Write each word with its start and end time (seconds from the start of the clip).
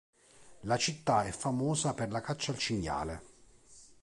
La 0.61 0.77
città 0.77 1.25
è 1.25 1.31
famosa 1.31 1.93
per 1.93 2.09
la 2.09 2.21
caccia 2.21 2.51
al 2.51 2.57
cinghiale. 2.57 3.21